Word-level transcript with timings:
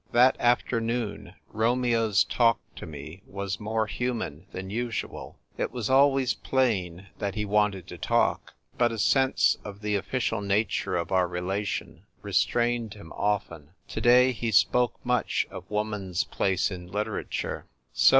That 0.13 0.35
afternoon 0.39 1.35
Romeo's 1.49 2.23
talk 2.23 2.59
to 2.77 2.87
me 2.87 3.21
was 3.27 3.59
more 3.59 3.85
human 3.85 4.47
than 4.51 4.71
usual. 4.71 5.37
It 5.59 5.71
was 5.71 5.91
always 5.91 6.33
plain 6.33 7.09
that 7.19 7.35
he 7.35 7.45
wan* 7.45 7.75
ed 7.75 7.85
to 7.89 7.99
talk, 7.99 8.55
but 8.79 8.91
a 8.91 8.97
sense 8.97 9.57
of 9.63 9.81
the 9.81 9.93
official 9.95 10.41
nature 10.41 10.95
of 10.97 11.11
our 11.11 11.27
relation 11.27 12.07
restrained 12.23 12.95
him 12.95 13.11
often. 13.13 13.73
To 13.89 14.01
day 14.01 14.31
he 14.31 14.49
spoke 14.49 14.99
much 15.05 15.45
of 15.51 15.69
woman's 15.69 16.23
place 16.23 16.71
in 16.71 16.87
literature. 16.91 17.67